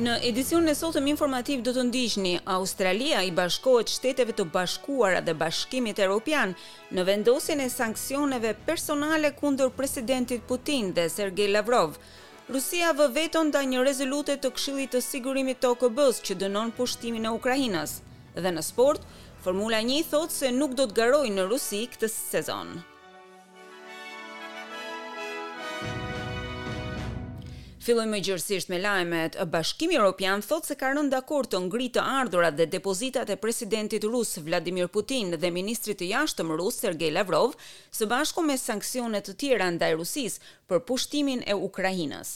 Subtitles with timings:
[0.00, 5.34] Në edicionin e sotëm informativ do të ndiqni: Australia i bashkohet Shteteve të Bashkuara dhe
[5.42, 6.54] Bashkimit Europian
[6.96, 11.98] në vendosjen e sanksioneve personale kundër Presidentit Putin dhe Sergej Lavrov.
[12.48, 17.28] Rusia vë veton da një rezolute të Këshillit të Sigurimit të OKB-s që dënon pushtimin
[17.28, 17.98] e Ukrainës.
[18.40, 19.04] Dhe në sport,
[19.44, 22.78] Formula 1 thotë se nuk do të garojë në Rusi këtë sezon.
[27.80, 32.02] Filloj më gjërësisht me lajmet, Bashkimi Europian thot se ka rënë dakord të ngritë të
[32.14, 37.54] ardhurat dhe depozitat e presidentit rus Vladimir Putin dhe ministrit të jashtëm rus Sergei Lavrov,
[37.88, 42.34] së bashku me sanksionet të tjera ndaj Rusisë për pushtimin e Ukrainës.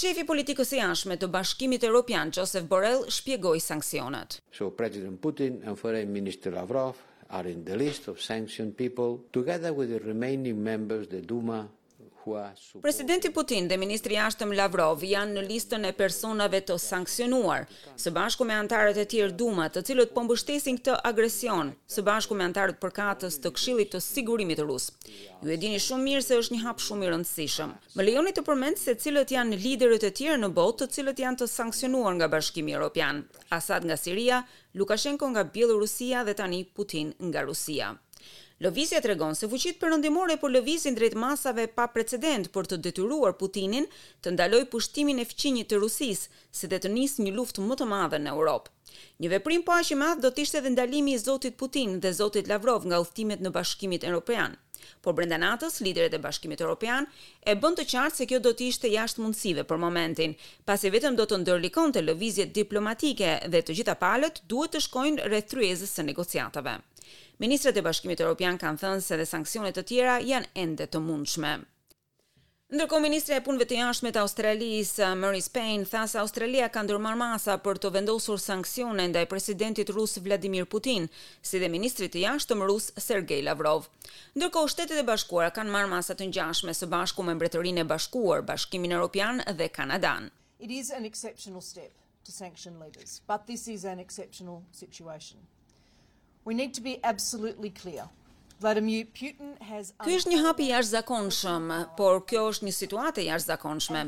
[0.00, 4.38] Shefi politikës e jashtëm të Bashkimit Evropian Joseph Borrell shpjegoi sanksionat.
[4.56, 6.96] So President Putin and Foreign Minister Lavrov
[7.28, 11.66] are in the list of sanctioned people together with the remaining members the Duma
[12.82, 17.62] Presidenti Putin dhe Ministri Ashtëm Lavrov janë në listën e personave të sankcionuar,
[18.02, 22.36] së bashku me antarët e tjerë duma të cilët po mbështesin këtë agresion, së bashku
[22.38, 24.90] me antarët përkatës të këshillit të sigurimit rus.
[25.42, 27.72] Ju e dini shumë mirë se është një hap shumë i rëndësishëm.
[27.96, 31.42] Më lejoni të përmend se cilët janë liderët e tjerë në botë të cilët janë
[31.44, 33.24] të sankcionuar nga Bashkimi Evropian:
[33.60, 34.42] Assad nga Siria,
[34.76, 37.94] Lukashenko nga Bielorusia dhe tani Putin nga Rusia.
[38.64, 43.36] Lëvizja tregon se fuqit përëndimore për po lëvizin drejt masave pa precedent për të detyruar
[43.42, 43.86] Putinin
[44.26, 46.24] të ndaloj pushtimin e fqinjit të Rusis,
[46.60, 48.74] si dhe të njës një luft më të madhe në Europë.
[49.22, 52.16] Një veprim po aq i madh do të ishte edhe ndalimi i Zotit Putin dhe
[52.22, 54.58] Zotit Lavrov nga uftimet në Bashkimin Evropian.
[55.02, 57.06] Por brenda NATO-s, liderët e Bashkimit Evropian
[57.50, 60.34] e bën të qartë se kjo do të ishte jashtë mundësive për momentin,
[60.70, 65.50] pasi vetëm do të ndërlikonte lëvizje diplomatike dhe të gjitha palët duhet të shkojnë rreth
[65.54, 66.76] thryezës së negociatave.
[67.44, 71.56] Ministrat e Bashkimit Evropian kanë thënë se dhe sanksionet e tjera janë ende të mundshme.
[72.68, 76.82] Ndërkohë Ministre e punëve të jashtme të Australisë uh, Mary Spain, tha se Australia ka
[76.84, 81.06] ndërmarr masa për të vendosur sanksione ndaj presidentit rus Vladimir Putin,
[81.40, 83.88] si dhe ministrit të jashtëm rus Sergei Lavrov.
[84.36, 88.44] Ndërkohë Shtetet e Bashkuara kanë marë masa të ngjashme së bashku me Mbretërinë e Bashkuar,
[88.52, 90.28] Bashkimin Evropian dhe Kanadan.
[90.60, 91.96] It is an exceptional step
[92.28, 95.40] to sanction leaders, but this is an exceptional situation.
[96.44, 98.12] We need to be absolutely clear
[98.58, 104.00] Ky është një hap i jashtëzakonshëm, por kjo është një situatë e jashtëzakonshme.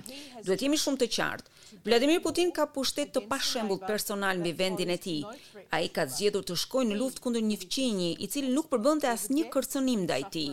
[0.49, 1.57] Duhet jemi shumë të qartë.
[1.87, 5.21] Vladimir Putin ka pushtet të pashembullt personal mbi vendin e tij.
[5.77, 9.47] Ai ka zgjedhur të shkojë në luftë kundër një fqinji i cili nuk përbënte asnjë
[9.55, 10.51] kërcënim ndaj tij.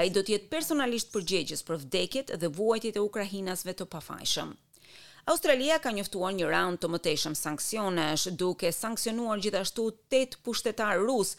[0.00, 4.56] Ai do të jetë personalisht përgjegjës për vdekjet dhe vuajtjet e ukrainasve të pafajshëm.
[5.26, 9.86] Australia ka njoftuar një raund të mëtejshëm sankcionesh, duke sanksionuar gjithashtu
[10.18, 11.32] 8 pushtetar rus,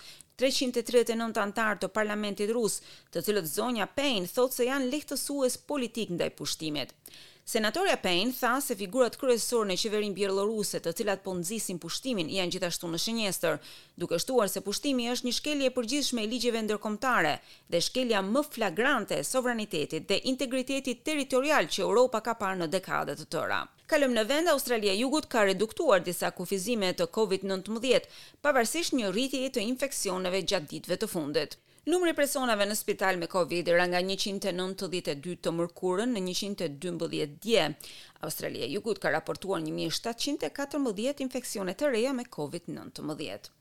[0.44, 2.76] 339 antar të parlamentit rus,
[3.16, 6.92] të cilët zonja Payne thotë se janë lehtësues politik ndaj pushtimit.
[7.48, 12.52] Senatorja Payne tha se figurat kryesor në qeverinë bjelloruse, të cilat po nxisin pushtimin, janë
[12.58, 13.60] gjithashtu në shënjestër,
[14.04, 17.32] duke shtuar se pushtimi është një shkelje e përgjithshme e ligjeve ndërkombëtare
[17.72, 23.16] dhe shkelja më flagrante e sovranitetit dhe integritetit territorial që Europa ka parë në dekade
[23.22, 23.62] të tëra.
[23.94, 28.12] Kalëm në vend, Australia Jugut ka reduktuar disa kufizime të COVID-19,
[28.44, 31.56] pavarësisht një rritje të infeksioneve gjatë ditve të fundit.
[31.88, 37.64] Numri i personave në spital me Covid ra nga 192 të mërkurën në 112 dje.
[38.22, 43.52] Australia e Jugut ka raportuar 1714 infeksione të reja me COVID-19.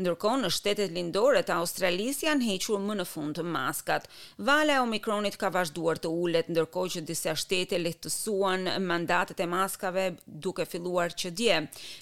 [0.00, 4.06] Ndërkohë, në shtetet lindore të Australisë janë hequr më në fund të maskat.
[4.48, 10.04] Vala e Omicronit ka vazhduar të ulet, ndërkohë që disa shtete lehtësuan mandatet e maskave
[10.26, 11.58] duke filluar që dje.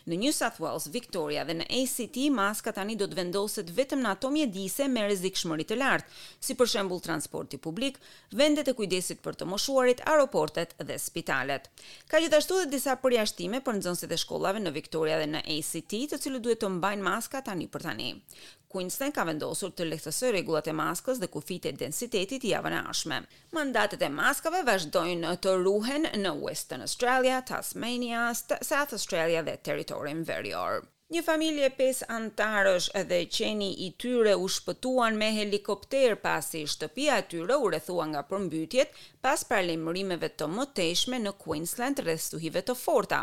[0.08, 4.14] Në New South Wales, Victoria dhe në ACT, maskat tani do të vendoset vetëm në
[4.14, 7.98] ato mjedise me rrezikshmëri të lartë, si për shembull transporti publik,
[8.38, 11.66] vendet e kujdesit për të moshuarit, aeroportet dhe spitalet.
[12.08, 16.18] Ka gjithashtu dhe disa përjashtime për nxënësit e shkollave në Victoria dhe në ACT, të
[16.22, 18.06] cilët duhet të mbajnë maska tani për tani.
[18.74, 22.80] Queensland ka vendosur të lehtësojë rregullat e maskës dhe kufit e densitetit i javën e
[22.86, 23.20] ardhshme.
[23.58, 28.24] Mandatet e maskave vazhdojnë të ruhen në Western Australia, Tasmania,
[28.70, 30.80] South Australia dhe Territoryn Veryor.
[31.08, 37.24] Një familje pes antarësh edhe qeni i tyre u shpëtuan me helikopter pasi shtëpia e
[37.30, 38.92] tyre u rrethua nga përmbytjet
[39.24, 43.22] pas paralajmërimeve të mëtejshme në Queensland rreth stuhive të forta.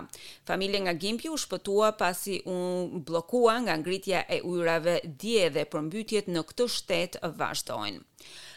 [0.49, 2.57] Familja nga Gimpi u shpëtua pasi u
[3.05, 8.01] bllokua nga ngritja e ujërave dje dhe përmbytjet në këtë shtet vazhdojnë.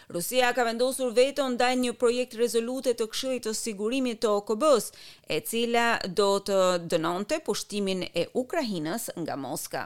[0.09, 4.87] Rusia ka vendosur veto ndaj një projekt rezolute të Këshillit të Sigurimit të OKB-s,
[5.35, 5.83] e cila
[6.21, 6.61] do të
[6.95, 9.83] dënonte pushtimin e Ukrainës nga Moska.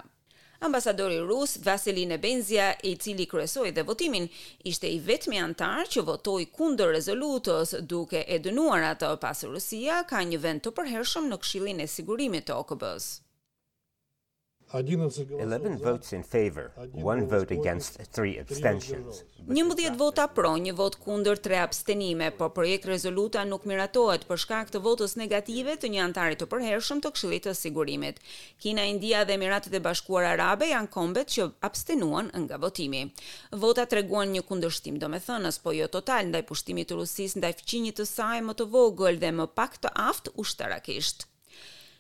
[0.69, 4.29] Ambasadori rus Vasilin Benzia, i cili kryesoi dhe votimin,
[4.73, 10.23] ishte i vetmi antar që votoi kundër rezolutës, duke e dënuar atë pas Rusia ka
[10.31, 13.11] një vend të përhershëm në Këshillin e Sigurimit të OKB-s.
[14.73, 19.23] 11 votes in favor, 1 vote po against, 3 abstentions.
[19.49, 22.31] 11 vota pro, një vot kundër, 3 abstenime.
[22.33, 27.03] Po projekt rezoluta nuk miratohet për shkak të votës negative të një antarit të përhershëm
[27.05, 28.21] të këshillit të sigurimit.
[28.65, 33.05] Kina, India dhe Emiratet e Bashkuara Arabe janë kombet që abstenuan nga votimi.
[33.53, 38.09] Vota treguan një kundërshtim domethënës, po jo total ndaj pushtimit të Rusisë ndaj fqinjit të
[38.15, 41.27] saj më të vogël dhe më pak të aft ushtarakisht.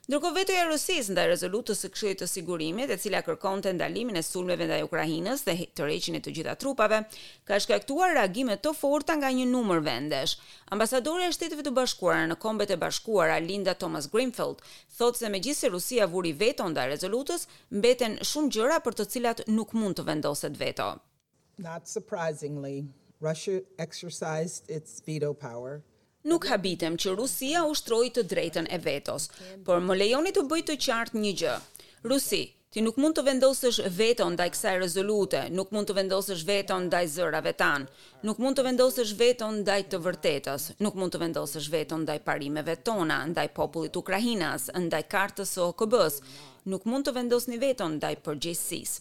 [0.02, 4.18] Ndërko veto e Rusis ndaj rezolutës së këshillit të sigurimit, e cila kërkon të ndalimin
[4.18, 6.98] e sulmeve ndaj Ukrajinës dhe të rejqin e të gjitha trupave,
[7.46, 10.34] ka shkaktuar reagimet të forta nga një numër vendesh.
[10.74, 14.66] Ambasadori e shtetëve të bashkuara në kombet e bashkuara, Linda Thomas Greenfield,
[14.98, 17.46] thotë se me gjithë se Rusia vuri veto ndaj rezolutës,
[17.78, 20.90] mbeten shumë gjëra për të cilat nuk mund të vendoset veto.
[21.68, 22.76] Not surprisingly,
[23.28, 25.78] Russia exercised its veto power
[26.30, 29.26] Nuk habitem që Rusia ushtroi të drejtën e vetos,
[29.68, 31.54] por më lejoni të bëj të qartë një gjë.
[32.10, 32.42] Rusi
[32.72, 37.02] Ti nuk mund të vendosësh veto ndaj kësaj rezolute, nuk mund të vendosësh veto ndaj
[37.18, 37.84] zërave tan,
[38.24, 42.78] nuk mund të vendosësh veto ndaj të vërtetës, nuk mund të vendosësh veto ndaj parimeve
[42.80, 45.52] tona, ndaj popullit ukrainas, ndaj Kartës
[45.82, 46.16] këbës,
[46.72, 48.94] nuk mund të vendosni veto ndaj përgjësis.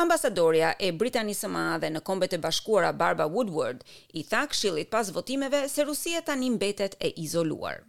[0.00, 3.84] Ambasadorja e Britanisë së Madhe në Kombet e Bashkuara Barbara Woodward
[4.16, 7.82] i tha shilit pas votimeve se Rusia tani mbetet e izoluar.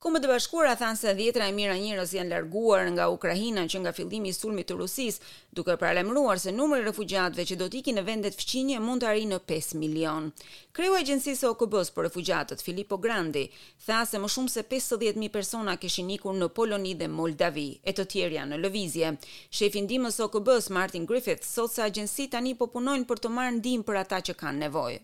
[0.00, 3.90] Kumë të bashkuara thanë se djetra e mira njërës janë larguar nga Ukrahina që nga
[3.92, 5.18] fillimi i sulmi të Rusis,
[5.58, 9.40] duke pralemruar se numërë refugjatve që do t'iki në vendet fëqinje mund të arri në
[9.52, 10.30] 5 milion.
[10.78, 13.44] Kreu e gjensisë o këbës për refugjatët, Filippo Grandi,
[13.84, 18.08] tha se më shumë se 50.000 persona këshin ikur në Poloni dhe Moldavi, e të
[18.14, 19.12] tjerja në Lëvizje.
[19.60, 23.56] Shefin dimës o këbës, Martin Griffith, sot se agjensi tani po punojnë për të marë
[23.60, 24.98] në për ata që kanë nevojë.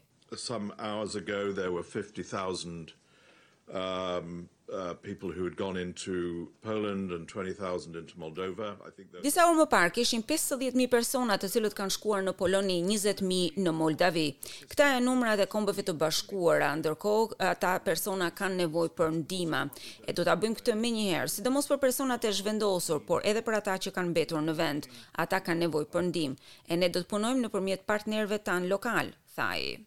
[4.68, 8.74] Uh, people who had gone into Poland and 20,000 into Moldova.
[8.84, 12.80] I think that Disa më parë kishin 50,000 persona të cilët kanë shkuar në Poloni,
[12.88, 14.24] 20,000 në Moldavi.
[14.66, 19.62] Këta janë numrat e kombëve të bashkuara, ndërkohë ata persona kanë nevojë për ndihmë.
[20.02, 23.60] E do ta bëjmë këtë më njëherë, sidomos për personat e zhvendosur, por edhe për
[23.62, 24.90] ata që kanë mbetur në vend.
[25.22, 29.78] Ata kanë nevojë për ndihmë e ne do të punojmë nëpërmjet partnerëve tan lokal, thaj.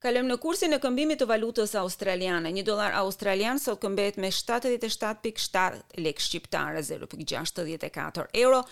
[0.00, 2.48] Kalëm në kursin e këmbimit të valutës australiane.
[2.56, 8.62] Një dolar australian sot këmbet me 77.7 lek shqiptare, 0.64 euro,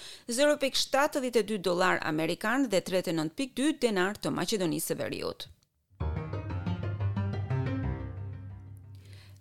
[0.40, 5.50] 0.72 dolar amerikan dhe 39.2 denar të Macedonisë së Veriut.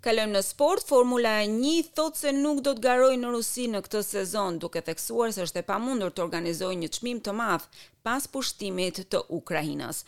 [0.07, 4.01] Kalojmë në sport, Formula 1 thot se nuk do të garojë në Rusi në këtë
[4.07, 7.65] sezon, duke theksuar se është e pamundur të organizojë një çmim të madh
[8.07, 9.99] pas pushtimit të Ukrainës.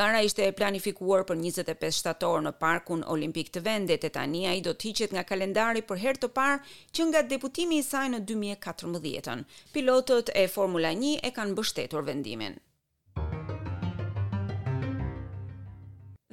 [0.00, 4.60] Gara ishte e planifikuar për 25 shtator në parkun Olimpik të Vendit e tani ai
[4.68, 6.60] do të hiqet nga kalendari për herë të parë
[6.98, 9.46] që nga deputimi i saj në 2014.
[9.72, 12.60] Pilotët e Formula 1 e kanë mbështetur vendimin.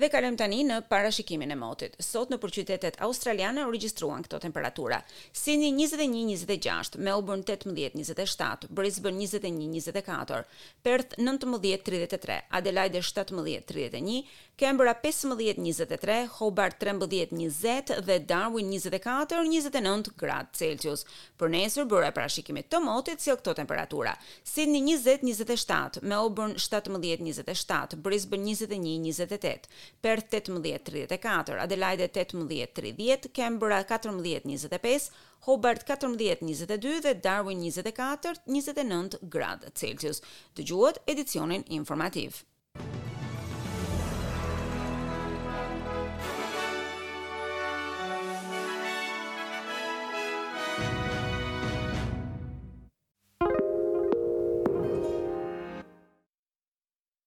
[0.01, 1.95] Dhe kalojmë tani në parashikimin e motit.
[2.01, 4.97] Sot nëpër qytetet australiane u regjistruan këto temperatura:
[5.37, 14.23] Sydney 21-26, Melbourne 18-27, Brisbane 21-24, Perth 19-33, Adelaide 17-31.
[14.55, 21.01] Canberra 15-23, Hobart 13-20 dhe Darwin 24-29 gradë Celsius.
[21.41, 24.13] Për nesër, bërë e prashikimi të motit si këto temperatura.
[24.45, 29.73] Sydney 20-27, Melbourne 17-27, Brisbane 21-28,
[30.05, 35.09] Perth 18-34, Adelaide 18-30, Canberra 14-25,
[35.49, 40.21] Hobart 14-22 dhe Darwin 24-29 gradë Celsius.
[40.61, 42.52] Dëgjuat edicionin informativë.